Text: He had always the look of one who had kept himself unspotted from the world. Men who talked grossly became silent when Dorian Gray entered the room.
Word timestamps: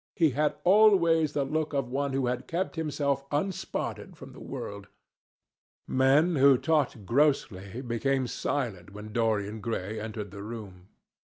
He 0.15 0.31
had 0.31 0.55
always 0.63 1.33
the 1.33 1.43
look 1.43 1.73
of 1.73 1.91
one 1.91 2.11
who 2.13 2.25
had 2.25 2.47
kept 2.47 2.75
himself 2.75 3.23
unspotted 3.29 4.17
from 4.17 4.31
the 4.33 4.39
world. 4.39 4.87
Men 5.87 6.37
who 6.37 6.57
talked 6.57 7.05
grossly 7.05 7.81
became 7.83 8.25
silent 8.25 8.93
when 8.93 9.13
Dorian 9.13 9.61
Gray 9.61 9.99
entered 9.99 10.31
the 10.31 10.41
room. 10.41 10.87